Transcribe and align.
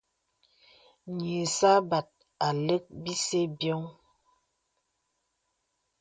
Yì 1.23 1.35
sâbāt 1.57 2.09
à 2.47 2.47
lək 2.65 2.83
bìsə 3.03 3.39
bìoŋ. 3.57 3.81